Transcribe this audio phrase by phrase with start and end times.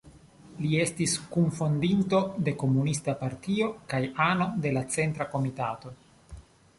[0.61, 5.93] Li estis kunfondinto de komunista partio kaj ano de la centra komitato.